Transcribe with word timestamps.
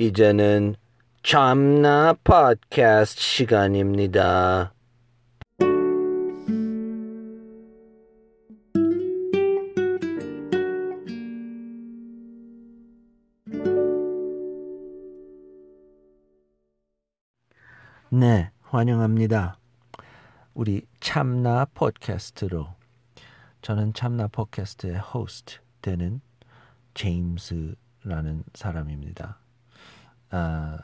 이제는 0.00 0.76
참나 1.22 2.14
팟캐스트 2.24 3.20
시간입니다. 3.20 4.72
네, 18.08 18.50
환영합니다. 18.62 19.58
우리 20.54 20.86
참나 21.00 21.66
팟캐스트로 21.74 22.68
저는 23.60 23.92
참나 23.92 24.28
팟캐스트의 24.28 24.96
호스트 24.98 25.58
되는 25.82 26.22
제임스라는 26.94 28.44
사람입니다. 28.54 29.39
아, 30.30 30.78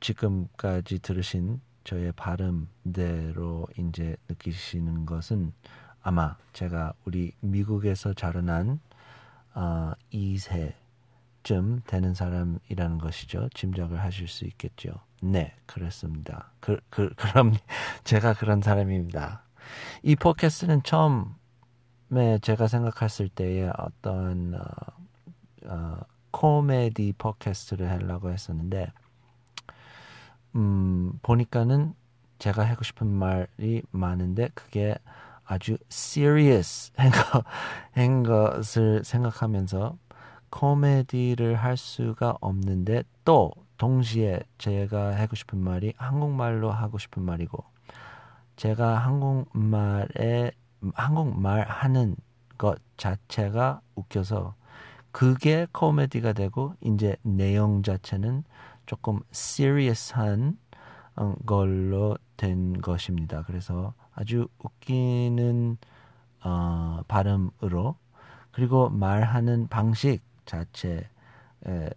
지금까지 0.00 0.98
들으신 1.00 1.60
저의 1.84 2.12
발음대로 2.12 3.66
이제 3.78 4.16
느끼시는 4.28 5.06
것은 5.06 5.52
아마 6.02 6.36
제가 6.52 6.94
우리 7.04 7.32
미국에서 7.40 8.14
자라난 8.14 8.80
어, 9.54 9.92
2세쯤 10.12 11.84
되는 11.86 12.14
사람이라는 12.14 12.98
것이죠. 12.98 13.48
짐작을 13.54 14.00
하실 14.00 14.28
수 14.28 14.44
있겠죠. 14.46 14.92
네, 15.22 15.54
그렇습니다. 15.66 16.52
그, 16.60 16.80
그, 16.88 17.12
그럼 17.14 17.52
제가 18.04 18.34
그런 18.34 18.62
사람입니다. 18.62 19.42
이 20.02 20.16
팟캐스트는 20.16 20.82
처음에 20.82 22.38
제가 22.40 22.66
생각했을 22.66 23.28
때에 23.28 23.70
어떤 23.76 24.54
어, 24.54 24.60
어, 25.66 26.00
코미디 26.30 27.14
팟캐스트를 27.18 27.90
하려고 27.90 28.30
했었는데 28.30 28.92
음, 30.56 31.12
보니까는 31.22 31.94
제가 32.38 32.64
하고 32.64 32.82
싶은 32.84 33.06
말이 33.06 33.82
많은데 33.90 34.48
그게 34.54 34.96
아주 35.44 35.76
serious 35.90 36.92
한, 37.92 38.22
것을 38.22 39.04
생각하면서 39.04 39.96
코미디를 40.50 41.56
할 41.56 41.76
수가 41.76 42.36
없는데 42.40 43.04
또 43.24 43.52
동시에 43.76 44.40
제가 44.58 45.16
하고 45.16 45.36
싶은 45.36 45.58
말이 45.58 45.92
한국말로 45.96 46.70
하고 46.70 46.98
싶은 46.98 47.22
말이고 47.22 47.64
제가 48.56 48.98
한국말에 48.98 50.52
한국말 50.94 51.62
하는 51.62 52.16
것 52.58 52.78
자체가 52.96 53.80
웃겨서 53.94 54.54
그게 55.12 55.66
코미디가 55.72 56.32
되고 56.32 56.74
이제 56.80 57.16
내용 57.22 57.82
자체는 57.82 58.44
조금 58.86 59.20
serious한 59.32 60.58
어, 61.16 61.34
걸로 61.46 62.16
된 62.36 62.80
것입니다. 62.80 63.42
그래서 63.46 63.94
아주 64.14 64.48
웃기는 64.58 65.76
어, 66.44 67.02
발음으로 67.08 67.96
그리고 68.52 68.88
말하는 68.88 69.68
방식 69.68 70.22
자체에서 70.44 71.90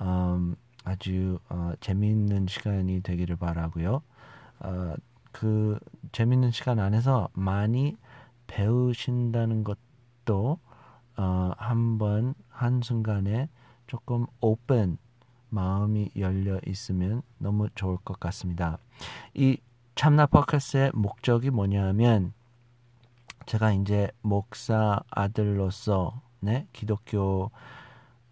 음, 0.00 0.56
아주 0.84 1.38
어, 1.48 1.72
재미있는 1.80 2.46
시간이 2.46 3.00
되기를 3.02 3.36
바라고요. 3.36 4.02
어, 4.60 4.94
그 5.32 5.78
재미있는 6.12 6.50
시간 6.52 6.78
안에서 6.78 7.28
많이 7.32 7.96
배우신다는 8.46 9.64
것도 9.64 10.58
어, 11.16 11.52
한번 11.56 12.34
한 12.48 12.80
순간에 12.82 13.48
조금 13.86 14.26
오픈 14.40 14.98
마음이 15.50 16.10
열려 16.16 16.58
있으면 16.66 17.22
너무 17.38 17.68
좋을 17.74 17.98
것 17.98 18.18
같습니다. 18.18 18.78
이 19.34 19.58
참나 19.94 20.26
팟캐스트의 20.26 20.90
목적이 20.94 21.50
뭐냐면 21.50 22.32
제가 23.46 23.72
이제 23.72 24.10
목사 24.22 25.00
아들로서 25.10 26.20
네 26.40 26.66
기독교 26.72 27.50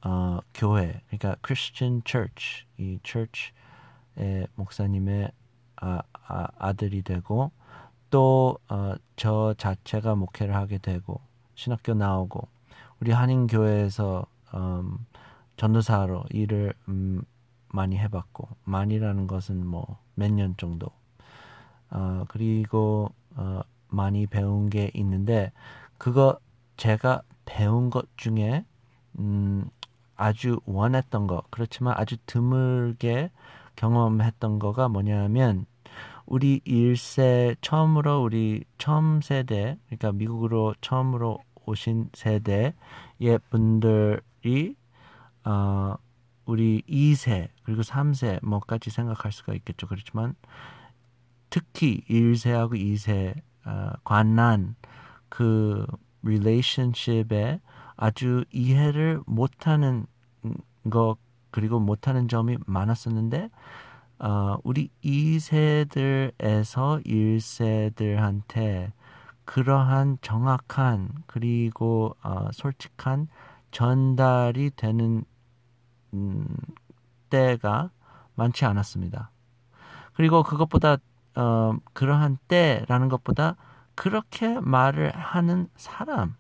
어, 0.04 0.41
교회 0.53 1.00
그러니까 1.06 1.37
Christian 1.44 2.03
Church 2.04 2.66
이 2.78 2.98
church의 3.04 4.48
목사님의 4.56 5.31
아, 5.76 6.03
아, 6.26 6.48
아들이 6.59 7.03
되고 7.03 7.53
또저 8.10 8.59
어, 9.28 9.54
자체가 9.54 10.15
목회를 10.15 10.54
하게 10.54 10.78
되고 10.78 11.21
신학교 11.54 11.94
나오고 11.94 12.48
우리 13.02 13.10
한인 13.10 13.48
교회에서 13.48 14.24
음, 14.54 14.96
전도사로 15.56 16.22
일을 16.30 16.72
음, 16.86 17.22
많이 17.68 17.98
해봤고 17.98 18.48
많이라는 18.62 19.26
것은 19.26 19.66
뭐 19.66 19.98
몇 20.14 20.30
년 20.30 20.54
정도. 20.56 20.86
어, 21.91 22.24
그리고 22.28 23.10
어, 23.34 23.62
많이 23.88 24.28
배운 24.28 24.70
게 24.70 24.92
있는데 24.94 25.50
그거 25.98 26.38
제가 26.76 27.22
배운 27.44 27.91
것 27.91 28.06
중에 28.16 28.64
음, 29.18 29.68
아주 30.14 30.60
원했던 30.64 31.26
거 31.26 31.42
그렇지만 31.50 31.94
아주 31.96 32.16
드물게 32.26 33.32
경험했던 33.74 34.60
거가 34.60 34.86
뭐냐면 34.88 35.66
우리 36.24 36.60
1세 36.60 37.56
처음으로 37.62 38.22
우리 38.22 38.62
처음 38.78 39.20
세대 39.22 39.76
그러니까 39.86 40.12
미국으로 40.12 40.76
처음으로 40.80 41.41
오신 41.66 42.10
세대의 42.14 42.74
분들이 43.50 44.76
어, 45.44 45.96
우리 46.44 46.82
2세 46.88 47.48
그리고 47.64 47.82
3세 47.82 48.44
뭐까지 48.44 48.90
생각할 48.90 49.32
수가 49.32 49.54
있겠죠. 49.54 49.86
그렇지만 49.86 50.34
특히 51.50 52.02
1세하고 52.08 52.74
2세 52.74 53.34
어, 53.64 53.92
관난 54.04 54.74
그 55.28 55.86
relationship에 56.22 57.60
아주 57.96 58.44
이해를 58.50 59.20
못하는 59.26 60.06
것 60.90 61.16
그리고 61.50 61.78
못하는 61.78 62.28
점이 62.28 62.56
많았었는데 62.66 63.50
어, 64.18 64.56
우리 64.62 64.88
2세들에서 65.04 67.04
1세들한테 67.04 68.92
그러한 69.44 70.19
정확한 70.22 71.10
그리고 71.26 72.16
어, 72.22 72.50
솔직한 72.53 73.28
전달이 73.70 74.72
되는 74.76 75.25
음, 76.14 76.47
때가 77.30 77.91
많지 78.34 78.64
않았습니다. 78.64 79.30
그리고 80.14 80.42
그것보다 80.42 80.98
어, 81.34 81.75
그러한 81.94 82.36
때라는 82.48 83.08
것보다 83.08 83.56
그렇게 83.94 84.60
말을 84.60 85.14
하는 85.16 85.69
사람 85.76 86.34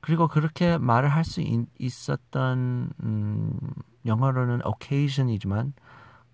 그리고 0.00 0.28
그렇게 0.28 0.78
말을 0.78 1.08
할 1.10 1.24
수 1.24 1.42
있었던 1.78 2.90
음, 3.02 3.58
영어로는 4.06 4.60
occasion이지만 4.64 5.74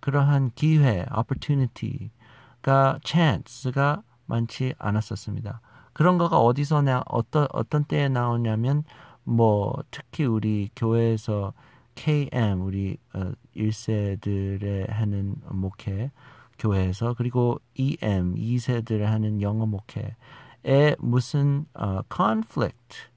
그러한 0.01 0.51
기회, 0.55 1.07
opportunity가 1.17 3.01
chance가 3.05 4.03
많지 4.27 4.75
않았었습니다. 4.79 5.61
그런 5.93 6.19
거가 6.19 6.39
어디서 6.39 6.83
나 6.83 7.03
어떤 7.07 7.47
어떤 7.53 7.85
때에 7.85 8.09
나오냐면 8.09 8.85
뭐 9.23 9.75
특히 9.91 10.25
우리 10.25 10.69
교회에서 10.77 11.53
KM 11.95 12.63
우리 12.63 12.97
어, 13.15 13.33
1세들의 13.57 14.91
하는 14.91 15.37
목회 15.51 16.11
교회에서 16.59 17.15
그리고 17.15 17.61
EM 17.75 18.35
2세들의 18.35 19.03
하는 19.03 19.41
영어 19.41 19.67
목회에 19.67 20.97
무슨 20.99 21.65
어, 21.75 22.01
conflict 22.15 23.15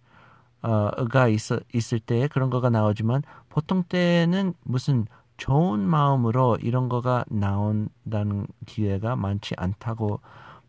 어가 0.62 1.28
있어, 1.28 1.60
있을 1.74 2.00
때 2.00 2.28
그런 2.28 2.50
거가 2.50 2.70
나오지만 2.70 3.22
보통 3.50 3.84
때는 3.84 4.54
무슨 4.64 5.06
좋은 5.38 5.80
마음으로 5.80 6.58
이런 6.62 6.90
거가 6.90 7.24
나온다는 7.30 8.48
기회가 8.66 9.16
많지 9.16 9.54
않다고 9.56 10.20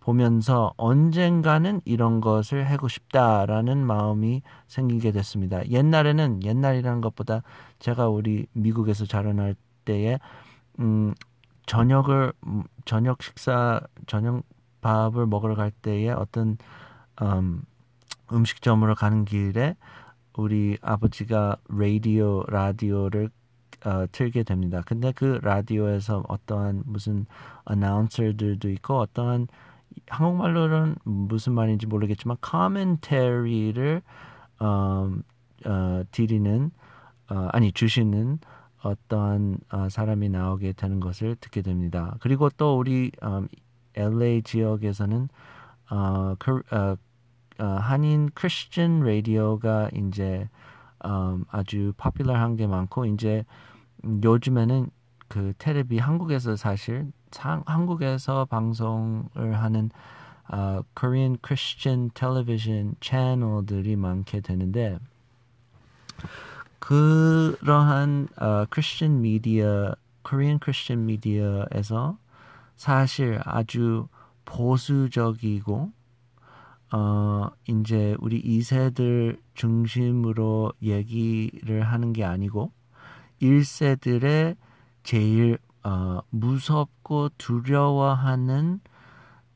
보면서 0.09 0.73
언젠가는 0.79 1.83
이런 1.85 2.23
것을 2.23 2.71
하고 2.71 2.89
싶다라는 2.89 3.85
마음이 3.87 4.41
생기게 4.67 5.13
됐습니다. 5.13 5.69
옛날에는 5.69 6.45
옛날이라는 6.45 7.03
것보다 7.03 7.43
제가 7.79 8.09
우리 8.09 8.47
미국에서 8.55 9.05
자라날 9.05 9.55
때에 9.85 10.19
음 10.81 11.13
저녁을 11.67 12.33
음, 12.47 12.63
저녁 12.87 13.23
식사 13.23 13.83
저녁 14.07 14.45
밥을 14.81 15.27
먹으러 15.27 15.55
갈 15.55 15.71
때에 15.71 16.09
어떤 16.09 16.57
음 17.21 17.61
음식점으로 18.33 18.95
가는 18.95 19.27
길에 19.27 19.77
우리 20.39 20.79
아버지가 20.81 21.59
라디오 21.69 22.45
라디오를 22.49 23.29
어, 23.85 24.07
틀게 24.11 24.45
됩니다. 24.45 24.81
근데 24.87 25.13
그 25.13 25.39
라디오에서 25.43 26.25
어떠한 26.29 26.85
무슨 26.87 27.27
어나운서들도 27.67 28.71
있고 28.71 29.01
어떠한 29.01 29.49
한국말로는 30.09 30.97
무슨 31.05 31.53
말인지 31.55 31.87
모르겠지만 31.87 32.37
commentary를 32.45 34.03
어, 34.61 35.11
어, 35.67 36.03
드리는 36.11 36.71
어, 37.31 37.49
아니 37.53 37.73
주시는 37.73 38.39
어떠한 38.83 39.59
어, 39.73 39.89
사람이 39.89 40.29
나오게 40.29 40.73
되는 40.73 41.01
것을 41.01 41.37
듣게 41.37 41.63
됩니다. 41.63 42.17
그리고 42.21 42.49
또 42.51 42.79
우리 42.79 43.11
음, 43.23 43.49
LA 43.95 44.43
지역에서는 44.43 45.29
어, 45.91 46.35
그, 46.39 46.63
어, 46.71 46.97
어, 47.61 47.65
한인 47.65 48.31
크리스천 48.35 49.01
라디오가 49.01 49.89
이제 49.95 50.49
음, 51.05 51.45
아주 51.51 51.93
파퓰러한 51.97 52.57
게 52.57 52.67
많고 52.67 53.07
이제 53.07 53.45
요즘에는 54.05 54.91
그 55.29 55.53
테레비 55.59 55.99
한국에서 55.99 56.57
사실 56.57 57.13
상, 57.31 57.63
한국에서 57.67 58.47
방송을 58.47 59.55
하는 59.55 59.91
어, 60.51 60.83
Korean 60.99 61.37
Christian 61.45 62.11
Television 62.15 62.95
채널들이 63.01 63.97
많게 63.97 64.41
되는데 64.41 64.99
그러한 66.79 68.29
어, 68.41 68.65
Christian 68.73 69.21
미디어, 69.21 69.95
Korean 70.27 70.59
Christian 70.63 71.07
미디어에서 71.07 72.17
사실 72.77 73.41
아주 73.45 74.09
보수적이고 74.47 75.93
어 76.91 77.51
이제 77.67 78.17
우리 78.19 78.43
2세들 78.43 79.39
중심으로 79.55 80.73
얘기를 80.83 81.83
하는 81.83 82.15
게 82.15 82.25
아니고 82.25 82.73
1세들의 83.43 84.57
제일 85.09 85.57
어 85.85 86.21
무섭고 86.29 87.31
두려워하는 87.39 88.79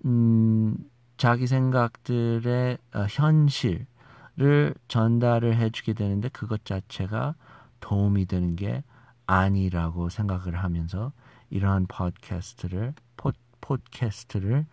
음 0.06 0.78
자기 1.18 1.46
생각들의 1.46 2.78
어, 2.94 3.00
현실을 3.10 4.74
전달을 4.88 5.56
해주게 5.56 5.92
되는데 5.92 6.30
그것 6.30 6.64
자체가 6.64 7.34
도움이 7.80 8.24
되는 8.24 8.56
게 8.56 8.82
아니라고 9.26 10.08
생각을 10.08 10.56
하면서 10.56 11.12
이러한 11.50 11.86
팟캐스트를 11.86 12.94
포, 13.18 13.32
팟캐스트를 13.60 14.64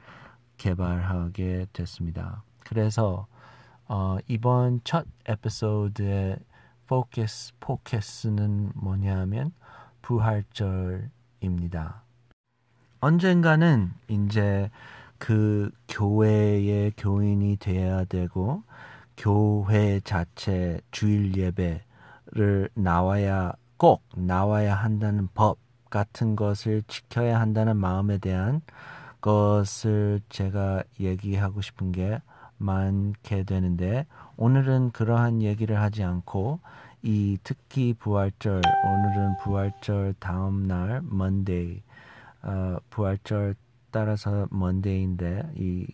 개발하게 0.55 1.65
됐습니다. 1.73 2.43
그래서 2.59 3.27
어, 3.89 4.15
이번 4.29 4.79
첫 4.85 5.05
에피소드의 5.25 6.37
포커스 6.87 7.51
포커스는 7.59 8.71
뭐냐면 8.75 9.51
부활절입니다. 10.09 12.01
언젠가는 12.99 13.91
이제 14.07 14.71
그 15.19 15.69
교회의 15.87 16.93
교인이 16.97 17.57
돼야 17.57 18.03
되고 18.05 18.63
교회 19.15 19.99
자체 19.99 20.81
주일 20.89 21.37
예배를 21.37 22.69
나와야 22.73 23.53
꼭 23.77 24.01
나와야 24.15 24.73
한다는 24.73 25.27
법 25.35 25.59
같은 25.91 26.35
것을 26.35 26.81
지켜야 26.87 27.39
한다는 27.39 27.77
마음에 27.77 28.17
대한 28.17 28.61
것을 29.21 30.21
제가 30.29 30.83
얘기하고 30.99 31.61
싶은 31.61 31.91
게 31.91 32.19
많게 32.57 33.43
되는데 33.43 34.07
오늘은 34.37 34.89
그러한 34.91 35.43
얘기를 35.43 35.79
하지 35.79 36.03
않고 36.03 36.61
이 37.01 37.37
특히 37.43 37.93
부활절 37.93 38.61
오늘은 38.85 39.37
부활절 39.43 40.15
다음 40.19 40.67
날 40.67 41.01
먼데이 41.03 41.81
어, 42.41 42.77
부활절 42.89 43.55
따라서 43.91 44.47
먼데이인데 44.51 45.51
이, 45.55 45.87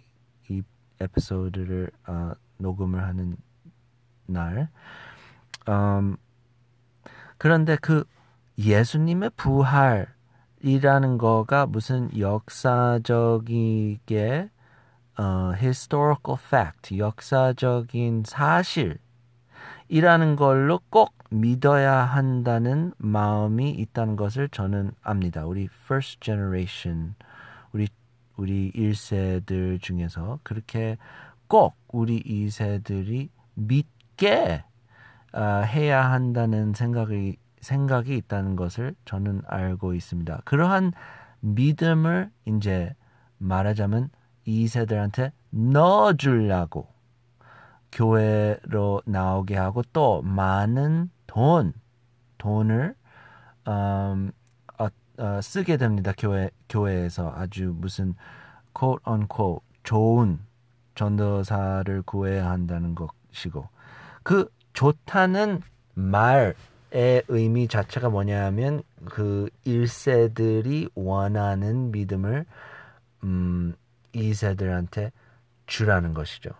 이 0.49 0.63
에피소드를 0.99 1.91
어, 2.07 2.31
녹음을 2.57 3.03
하는 3.03 3.37
날. 4.25 4.69
음, 5.69 6.17
그런데 7.37 7.77
그 7.81 8.05
예수님의 8.57 9.31
부활이라는 9.35 11.17
거가 11.17 11.65
무슨 11.67 12.09
역사적이게 12.17 13.49
어, 15.17 15.53
historical 15.55 16.37
fact, 16.43 16.97
역사적인 16.97 18.23
사실 18.25 18.97
이라는 19.87 20.35
걸로 20.35 20.79
꼭 20.89 21.13
믿어야 21.29 21.93
한다는 21.93 22.93
마음이 22.97 23.71
있다는 23.71 24.15
것을 24.15 24.49
저는 24.49 24.91
압니다. 25.01 25.45
우리 25.45 25.67
first 25.85 26.19
generation, 26.21 27.15
우리 27.71 27.87
우리 28.37 28.71
1세들 28.73 29.81
중에서 29.81 30.39
그렇게 30.43 30.97
꼭 31.47 31.75
우리 31.87 32.21
2세들이 32.23 33.29
믿게 33.53 34.63
어, 35.33 35.41
해야 35.41 36.11
한다는 36.11 36.73
생각이 36.73 37.37
생각이 37.61 38.15
있다는 38.15 38.55
것을 38.55 38.95
저는 39.05 39.41
알고 39.47 39.95
있습니다. 39.95 40.41
그러한 40.45 40.93
믿음을 41.39 42.31
이제 42.45 42.93
말하자면 43.37 44.09
이 44.45 44.67
세들한테 44.67 45.31
넣어주려고 45.49 46.94
교회로 47.95 49.01
나오게 49.05 49.55
하고 49.55 49.81
또 49.93 50.21
많은 50.21 51.09
돈, 51.25 51.73
돈을 52.37 52.93
음, 53.67 54.31
어, 54.77 54.87
어, 55.17 55.41
쓰게 55.41 55.77
됩니다. 55.77 56.13
교회 56.17 56.49
교회에서 56.69 57.33
아주 57.35 57.73
무슨 57.75 58.13
quote 58.77 59.01
unquote 59.07 59.65
좋은 59.83 60.39
전도사를 60.95 62.01
구해야 62.03 62.49
한다는 62.49 62.95
것이고 62.95 63.67
그 64.23 64.49
좋다는 64.73 65.61
말의 65.93 67.23
의미 67.29 67.67
자체가 67.69 68.09
뭐냐면 68.09 68.83
그 69.05 69.49
1세들이 69.65 70.91
원하는 70.95 71.91
믿음을 71.91 72.45
음 73.23 73.73
2세들한테 74.13 75.11
주라는 75.65 76.13
것이죠. 76.13 76.51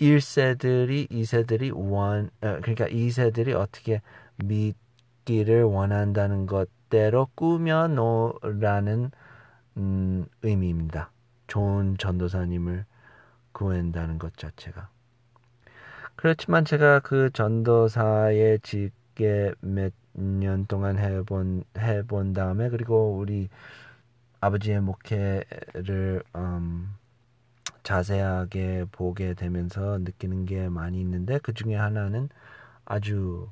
1세들이 0.00 1.10
2세들이 1.10 1.72
원 1.74 2.30
어, 2.40 2.58
그러니까 2.60 2.86
2세들이 2.86 3.54
어떻게 3.54 4.00
믿기를 4.36 5.64
원한다는 5.64 6.46
것대로 6.46 7.28
꾸며 7.34 7.88
놓으라는 7.88 9.10
음, 9.76 10.26
의미입니다. 10.42 11.10
좋은 11.46 11.96
전도사님을 11.98 12.84
구한다는 13.52 14.18
것 14.18 14.36
자체가. 14.36 14.88
그렇지만 16.16 16.64
제가 16.64 17.00
그 17.00 17.30
전도사의 17.32 18.60
직 18.62 18.92
짧게 19.18 19.54
몇년 19.60 20.66
동안 20.66 20.98
해본 20.98 21.64
해본 21.76 22.32
다음에 22.32 22.70
그리고 22.70 23.18
우리 23.18 23.48
아버지의 24.40 24.80
목회를 24.80 26.22
음, 26.36 26.94
자세하게 27.88 28.84
보게 28.92 29.32
되면서 29.32 29.96
느끼는 29.96 30.44
게 30.44 30.68
많이 30.68 31.00
있는데 31.00 31.38
그 31.38 31.54
중에 31.54 31.74
하나는 31.74 32.28
아주 32.84 33.48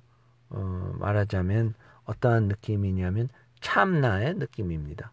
어, 0.51 0.95
말하자면 0.99 1.73
어떠한 2.05 2.49
느낌이냐면 2.49 3.31
참나의 3.63 4.35
느낌입니다. 4.35 5.11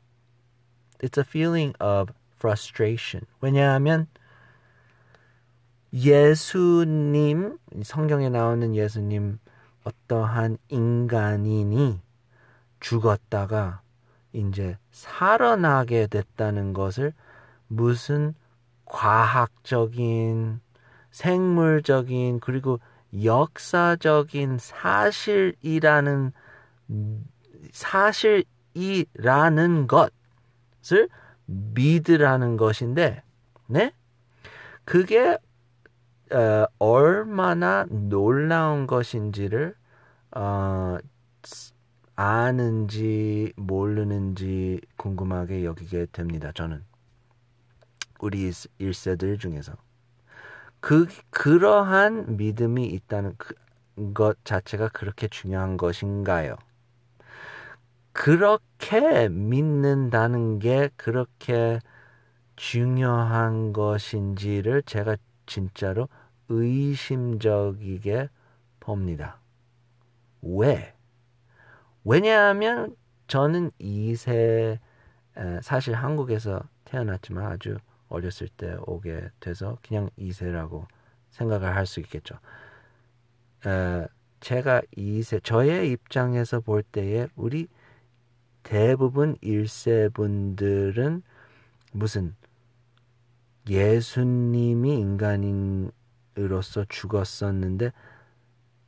It's 1.00 1.18
a 1.18 1.24
feeling 1.26 1.74
of 1.82 2.12
frustration. 2.36 3.26
왜냐하면 3.40 4.08
예수님 5.94 7.58
성경에 7.82 8.28
나오는 8.28 8.76
예수님 8.76 9.40
어떠한 9.86 10.58
인간인이 10.68 12.02
죽었다가 12.82 13.84
이제 14.34 14.78
살아나게 14.92 16.08
됐다는 16.08 16.74
것을 16.74 17.14
무슨 17.70 18.36
과학적인 18.86 20.60
생물적인 21.12 22.40
그리고 22.40 22.80
역사적인 23.24 24.58
사실이라는 24.60 26.32
사실이라는 27.72 28.78
것을 29.88 31.10
믿으라는 31.46 32.58
것인데, 32.58 33.24
네? 33.68 33.94
그게 34.86 35.38
어, 36.32 36.66
얼마나 36.80 37.86
놀라운 37.90 38.88
것인지를 38.88 39.76
어, 40.36 40.98
아는지 42.16 43.54
모르는지 43.56 44.82
궁금하게 44.98 45.64
여기게 45.64 46.08
됩니다. 46.12 46.52
저는 46.54 46.84
우리 48.20 48.52
일세들 48.78 49.38
중에서 49.38 49.74
그 50.80 51.08
그러한 51.30 52.38
믿음이 52.38 52.86
있다는 52.86 53.36
그, 53.38 53.56
것 54.14 54.44
자체가 54.44 54.90
그렇게 54.90 55.28
중요한 55.28 55.78
것인가요? 55.78 56.56
그렇게 58.12 59.30
믿는다는 59.30 60.60
게 60.60 60.90
그렇게 60.96 61.80
중요한 62.56 63.74
것인지를 63.74 64.84
제가 64.84 65.18
진짜로 65.46 66.08
의심적이게 66.50 68.30
봅니다. 68.80 69.40
왜? 70.42 70.94
왜냐하면 72.04 72.96
저는 73.28 73.72
2세 73.80 74.80
사실 75.62 75.96
한국에서 75.96 76.62
태어났지만 76.86 77.52
아주 77.52 77.78
어렸을 78.14 78.48
때 78.48 78.76
오게 78.86 79.30
돼서 79.40 79.78
그냥 79.86 80.10
2세라고 80.18 80.86
생각을 81.32 81.76
할 81.76 81.86
수 81.86 82.00
있겠죠. 82.02 82.36
에, 83.66 84.08
제가 84.40 84.82
2세 84.98 85.44
저의 85.44 85.92
입장에서 85.92 86.60
볼 86.60 86.84
때에 86.84 87.28
우리 87.36 87.68
대부분 88.64 89.36
1세 89.38 90.14
분들은 90.14 91.24
무슨 91.94 92.36
예수님이 93.70 95.00
인간으로서 95.00 96.86
죽었었는데 96.90 97.92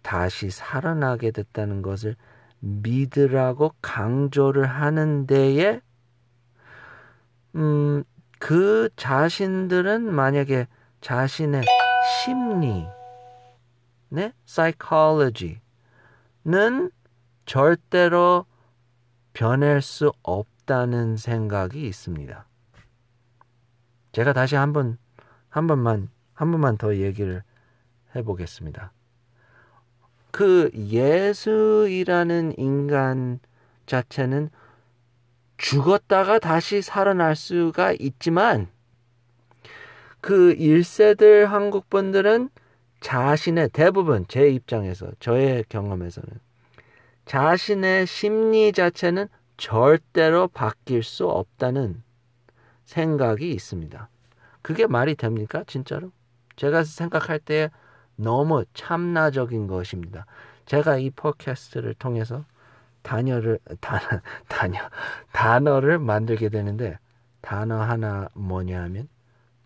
다시 0.02 0.50
살아나게 0.50 1.32
됐다는 1.32 1.82
것을 1.82 2.16
믿으라고 2.60 3.74
강조를 3.82 4.66
하는 4.66 5.26
데에 5.28 5.82
음, 7.56 8.04
그 8.46 8.90
자신들은 8.96 10.14
만약에 10.14 10.68
자신의 11.02 11.64
심리, 12.24 12.86
네? 14.10 14.34
psychology는 14.46 15.62
절대로 17.48 18.46
변할 19.34 19.82
수 19.82 20.12
없다는 20.22 21.18
생각이 21.18 21.88
있습니다. 21.88 22.46
제가 24.12 24.34
다시 24.34 24.56
한 24.56 24.74
번, 24.74 25.00
한 25.50 25.66
번만, 25.66 26.10
한 26.36 26.52
번만 26.52 26.78
더 26.78 26.98
얘기를 26.98 27.42
해보겠습니다. 28.16 28.92
그 30.30 30.70
예수이라는 30.76 32.60
인간 32.60 33.40
자체는 33.88 34.52
죽었다가 35.58 36.40
다시 36.40 36.82
살아날 36.82 37.36
수가 37.36 37.94
있지만 38.00 38.68
그 40.22 40.56
1세들 40.56 41.46
한국 41.46 41.90
분들은 41.90 42.50
자신의 43.00 43.70
대부분 43.70 44.26
제 44.28 44.50
입장에서 44.50 45.12
저의 45.20 45.64
경험에서는 45.70 46.30
자신의 47.26 48.08
심리 48.08 48.72
자체는 48.72 49.28
절대로 49.58 50.48
바뀔 50.48 51.04
수 51.04 51.28
없다는 51.28 52.04
생각이 52.86 53.52
있습니다. 53.52 54.10
그게 54.62 54.88
말이 54.88 55.16
됩니까? 55.16 55.64
진짜로? 55.68 56.12
제가 56.56 56.84
생각할 56.84 57.40
때 57.40 57.70
너무 58.16 58.66
참나적인 58.74 59.68
것입니다. 59.68 60.26
제가 60.66 60.98
이 60.98 61.10
팟캐스트를 61.12 61.94
통해서 61.96 62.46
단어를 63.06 63.60
단, 63.80 64.02
단어 64.50 64.80
단어를 65.32 66.00
만들게 66.00 66.50
되는데 66.50 66.98
단어 67.42 67.80
하나 67.80 68.28
뭐냐면 68.34 69.08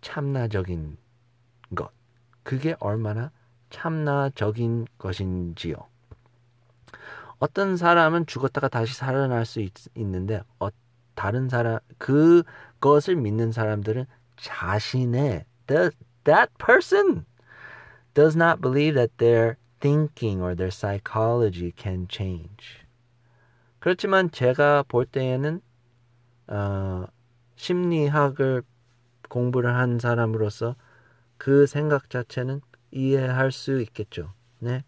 참나적인 0.02 0.98
것. 1.74 1.90
그게 2.42 2.76
얼마나 2.80 3.32
참나적인 3.70 4.86
것인지요. 4.98 5.76
어떤 7.38 7.78
사람은 7.78 8.26
죽었다가 8.26 8.68
다시 8.68 8.94
살아날 8.94 9.46
수 9.46 9.60
있, 9.60 9.72
는데 9.94 10.42
어, 10.58 10.68
다른 11.14 11.48
사람 11.48 11.78
그것을 11.96 13.16
믿는 13.16 13.52
사람들은 13.52 14.04
자신의 14.36 15.46
the, 15.66 15.90
that 16.24 16.52
person 16.58 17.24
does 18.12 18.36
not 18.36 18.60
believe 18.60 18.94
that 18.94 19.16
their 19.16 19.56
thinking 19.80 20.42
or 20.42 20.54
their 20.54 20.70
psychology 20.70 21.72
can 21.74 22.06
change. 22.06 22.79
그렇지만 23.80 24.30
제가 24.30 24.84
볼 24.86 25.06
때에는 25.06 25.60
어, 26.48 27.04
심리학을 27.56 28.62
공부를 29.28 29.74
한 29.74 29.98
사람으로서 29.98 30.76
그 31.38 31.66
생각 31.66 32.10
자체는 32.10 32.60
이해할 32.90 33.52
수 33.52 33.80
있겠죠. 33.80 34.32
네, 34.58 34.84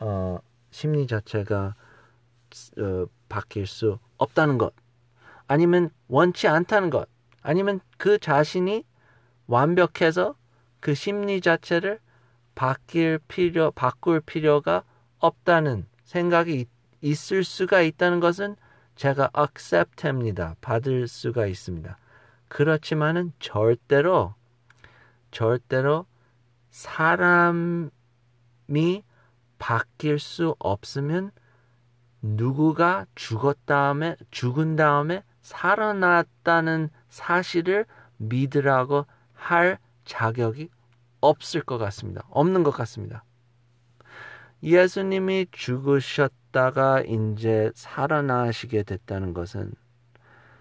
어, 0.00 0.38
심리 0.70 1.06
자체가 1.06 1.74
어, 2.78 3.06
바뀔 3.28 3.66
수 3.66 3.98
없다는 4.16 4.56
것, 4.56 4.72
아니면 5.46 5.90
원치 6.08 6.48
않다는 6.48 6.88
것, 6.88 7.08
아니면 7.42 7.80
그 7.98 8.18
자신이 8.18 8.84
완벽해서 9.46 10.34
그 10.80 10.94
심리 10.94 11.42
자체를 11.42 12.00
바뀔 12.54 13.18
필요, 13.28 13.70
바꿀 13.72 14.20
필요가 14.20 14.84
없다는 15.18 15.86
생각이 16.04 16.66
있, 17.04 17.10
있을 17.14 17.44
수가 17.44 17.82
있다는 17.82 18.20
것은 18.20 18.56
제가 18.96 19.30
accept합니다. 19.36 20.56
받을 20.60 21.06
수가 21.08 21.46
있습니다. 21.46 21.96
그렇지만은 22.48 23.32
절대로 23.40 24.34
절대로 25.30 26.06
사람이 26.70 27.90
바뀔 29.58 30.18
수 30.18 30.54
없으면 30.58 31.30
누구가 32.22 33.06
죽었 33.14 33.66
다음에 33.66 34.16
죽은 34.30 34.76
다음에 34.76 35.22
살아났다는 35.42 36.88
사실을 37.08 37.86
믿으라고 38.16 39.06
할 39.34 39.78
자격이 40.04 40.70
없을 41.20 41.62
것 41.62 41.78
같습니다. 41.78 42.24
없는 42.30 42.62
것 42.62 42.70
같습니다. 42.70 43.24
예수님이 44.62 45.46
죽으셨 45.52 46.32
다가 46.54 47.02
이제 47.02 47.70
살아나시게 47.74 48.84
됐다는 48.84 49.34
것은 49.34 49.74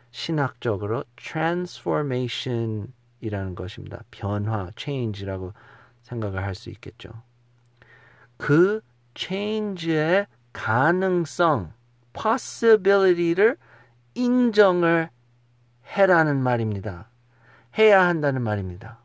신학적으로 0.09 1.03
transformation이라는 1.17 3.53
것입니다. 3.53 4.01
변화, 4.09 4.71
change라고 4.75 5.53
생각을 6.01 6.43
할 6.43 6.55
수 6.55 6.71
있겠죠. 6.71 7.11
그 8.37 8.81
change의 9.13 10.25
가능성, 10.51 11.73
possibility를 12.13 13.57
인정을 14.15 15.11
해라는 15.95 16.41
말입니다. 16.41 17.07
해야 17.77 18.07
한다는 18.07 18.41
말입니다. 18.41 18.97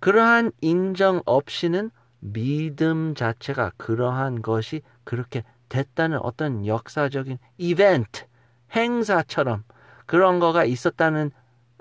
그러한 0.00 0.52
인정 0.60 1.22
없이는 1.24 1.90
믿음 2.20 3.14
자체가 3.14 3.72
그러한 3.76 4.42
것이 4.42 4.82
그렇게 5.04 5.44
됐다는 5.68 6.18
어떤 6.18 6.66
역사적인 6.66 7.38
이벤트, 7.58 8.26
행사처럼 8.72 9.64
그런 10.06 10.38
거가 10.38 10.64
있었다는 10.64 11.30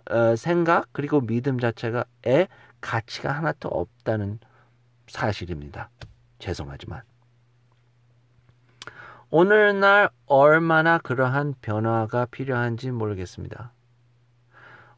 어, 0.10 0.36
생각 0.36 0.88
그리고 0.94 1.22
믿음 1.22 1.60
자체가의 1.60 2.48
가치가 2.80 3.32
하나도 3.32 3.70
없다는 3.70 4.40
사실입니다. 5.08 5.90
죄송하지만 6.40 7.02
오늘날 9.30 10.10
얼마나 10.26 10.98
그러한 10.98 11.56
변화가 11.62 12.28
필요한지 12.28 12.92
모르겠습니다. 12.92 13.74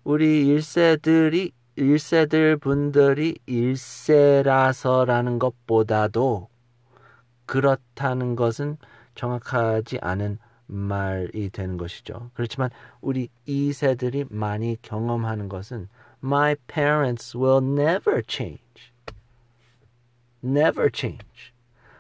우리 0.03 0.48
일세들이 0.48 1.51
일세들 1.79 2.57
분들이 2.57 3.38
일세라서라는 3.45 5.39
것보다도 5.39 6.50
그렇다는 7.45 8.36
것은 8.36 8.77
정확하지 9.15 10.00
않은 10.01 10.39
말이 10.67 11.50
되는 11.50 11.77
것이죠. 11.77 12.31
그렇지만 12.33 12.69
우리 13.00 13.29
이세들이 13.45 14.25
많이 14.29 14.77
경험하는 14.81 15.48
것은 15.48 15.88
My 16.21 16.55
parents 16.67 17.38
will 17.38 17.63
never 17.63 18.21
change. 18.27 18.62
never 20.43 20.89
change. 20.93 21.53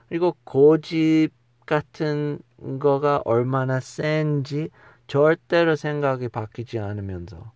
그리고 0.09 0.35
고집 0.43 1.29
같은 1.65 2.39
거가 2.79 3.21
얼마나 3.23 3.79
센지 3.79 4.69
절대로 5.07 5.77
생각이 5.77 6.27
바뀌지 6.27 6.79
않으면서 6.79 7.53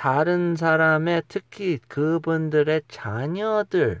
다른 0.00 0.56
사람의 0.56 1.24
특히 1.28 1.78
그분들의 1.86 2.80
자녀들의 2.88 4.00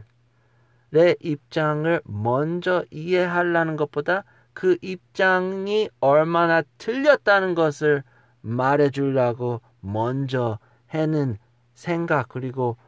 입장을 1.20 2.00
먼저 2.06 2.86
이해하려는 2.90 3.76
것보다 3.76 4.24
그 4.54 4.78
입장이 4.80 5.90
얼마나 6.00 6.62
틀렸다는 6.78 7.54
것을 7.54 8.02
말해주려고 8.40 9.60
먼저 9.80 10.58
해는 10.94 11.36
생각 11.74 12.30
그리고 12.30 12.78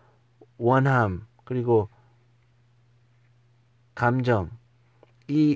원함 0.57 1.27
그리고 1.45 1.91
감정이 3.95 4.49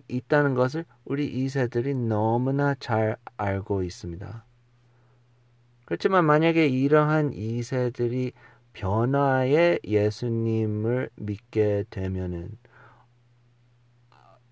있다는 0.08 0.52
것을 0.52 0.84
우리 1.06 1.26
이세들이 1.26 1.94
너무나 1.94 2.74
잘 2.74 3.16
알고 3.38 3.82
있습니다. 3.82 4.45
그렇지만 5.86 6.24
만약에 6.26 6.66
이러한 6.66 7.32
이세들이 7.32 8.32
변화의 8.74 9.80
예수님을 9.84 11.08
믿게 11.16 11.84
되면은 11.88 12.58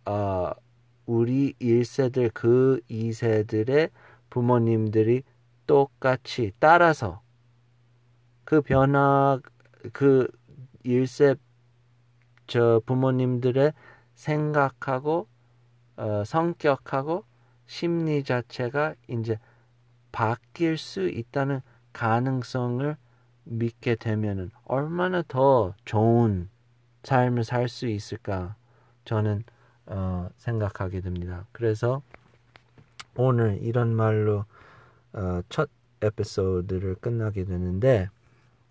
어, 0.06 0.52
우리 1.06 1.54
1세들 1.60 2.30
그 2.32 2.80
2세들의 2.88 3.90
부모님들이 4.30 5.22
똑같이 5.66 6.52
따라서 6.58 7.20
그 8.44 8.62
변화 8.62 9.40
그 9.92 10.28
1세 10.84 11.36
저 12.46 12.80
부모님들의 12.86 13.72
생각하고 14.14 15.26
어, 15.96 16.22
성격하고 16.24 17.24
심리 17.66 18.22
자체가 18.22 18.94
이제 19.08 19.38
바뀔 20.14 20.78
수 20.78 21.08
있다는 21.08 21.60
가능성을 21.92 22.96
믿게 23.42 23.96
되면은 23.96 24.52
얼마나 24.62 25.22
더 25.26 25.74
좋은 25.84 26.48
삶을 27.02 27.42
살 27.42 27.68
수 27.68 27.88
있을까 27.88 28.54
저는 29.04 29.42
어, 29.86 30.28
생각하게 30.36 31.00
됩니다. 31.00 31.46
그래서 31.50 32.00
오늘 33.16 33.58
이런 33.60 33.92
말로 33.96 34.44
어, 35.12 35.42
첫 35.48 35.68
에피소드를 36.00 36.94
끝나게 37.00 37.44
되는데 37.44 38.08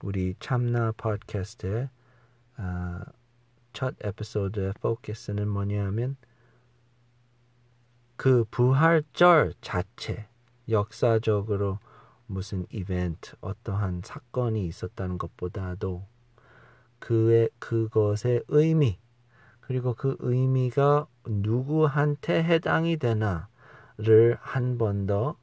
우리 0.02 0.36
참나 0.40 0.94
팟캐스트의 0.94 1.90
어, 2.58 3.02
첫 3.74 3.96
에피소드의 4.02 4.76
포커스는 4.80 5.50
뭐냐면 5.50 6.16
그 8.16 8.46
부활절 8.50 9.56
자체 9.60 10.28
역사적으로 10.70 11.79
무슨 12.27 12.65
이벤트 12.70 13.36
어떠한 13.41 14.01
사건이 14.03 14.65
있었다는 14.67 15.17
것보다도 15.17 16.05
그의 17.00 17.50
그것의 17.60 18.43
의미 18.48 19.00
그리고 19.62 19.93
그 19.93 20.15
의미가 20.20 21.08
누구한테 21.27 22.43
해당이 22.43 22.98
되나를 22.98 24.38
한 24.39 24.77
번 24.77 25.05
더 25.05 25.38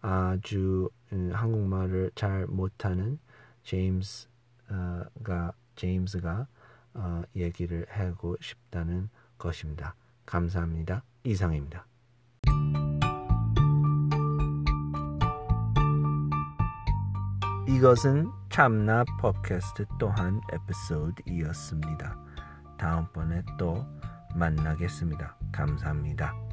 아주 0.00 0.90
음, 1.12 1.30
한국말을 1.32 2.10
잘 2.14 2.46
못하는 2.46 3.18
제임스가 3.62 5.52
제임스가 5.76 6.46
어, 6.94 7.22
얘기를 7.36 7.86
하고 7.88 8.36
싶다는 8.40 9.08
것입니다. 9.38 9.94
감사합니다. 10.26 11.04
이상입니다. 11.24 11.86
이것은 17.68 18.30
참나 18.50 19.04
팟캐스트 19.20 19.86
또한 19.98 20.40
에피소드이었습니다. 20.52 22.18
다음번에 22.76 23.42
또 23.56 23.86
만나겠습니다. 24.34 25.36
감사합니다. 25.52 26.51